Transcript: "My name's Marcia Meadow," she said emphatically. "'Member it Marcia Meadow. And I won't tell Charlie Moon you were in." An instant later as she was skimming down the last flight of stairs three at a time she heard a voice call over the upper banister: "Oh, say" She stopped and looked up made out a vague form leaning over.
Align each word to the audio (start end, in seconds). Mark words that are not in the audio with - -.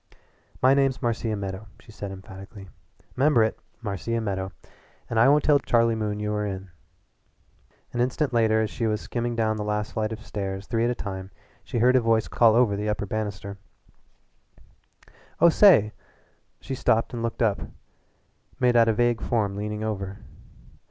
"My 0.63 0.73
name's 0.73 0.99
Marcia 1.03 1.35
Meadow," 1.35 1.67
she 1.79 1.91
said 1.91 2.09
emphatically. 2.11 2.67
"'Member 3.15 3.43
it 3.43 3.59
Marcia 3.83 4.19
Meadow. 4.19 4.51
And 5.07 5.19
I 5.19 5.29
won't 5.29 5.43
tell 5.43 5.59
Charlie 5.59 5.93
Moon 5.93 6.19
you 6.19 6.31
were 6.31 6.43
in." 6.43 6.71
An 7.93 8.01
instant 8.01 8.33
later 8.33 8.61
as 8.63 8.71
she 8.71 8.87
was 8.87 8.99
skimming 8.99 9.35
down 9.35 9.57
the 9.57 9.63
last 9.63 9.93
flight 9.93 10.11
of 10.11 10.25
stairs 10.25 10.65
three 10.65 10.85
at 10.85 10.89
a 10.89 10.95
time 10.95 11.29
she 11.63 11.77
heard 11.77 11.95
a 11.95 12.01
voice 12.01 12.27
call 12.27 12.55
over 12.55 12.75
the 12.75 12.89
upper 12.89 13.05
banister: 13.05 13.59
"Oh, 15.39 15.49
say" 15.49 15.93
She 16.61 16.73
stopped 16.73 17.13
and 17.13 17.21
looked 17.21 17.43
up 17.43 17.61
made 18.59 18.75
out 18.75 18.87
a 18.89 18.93
vague 18.93 19.21
form 19.21 19.55
leaning 19.55 19.83
over. 19.83 20.17